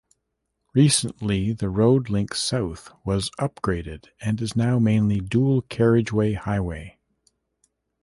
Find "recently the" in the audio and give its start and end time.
0.73-1.69